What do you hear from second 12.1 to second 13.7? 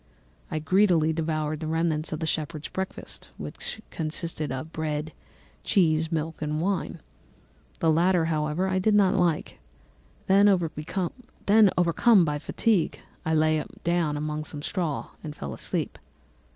by fatigue, I lay